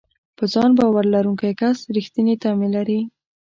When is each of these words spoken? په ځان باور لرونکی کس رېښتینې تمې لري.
په 0.37 0.43
ځان 0.53 0.69
باور 0.79 1.05
لرونکی 1.13 1.51
کس 1.61 1.77
رېښتینې 1.95 2.35
تمې 2.43 2.69
لري. 2.75 2.99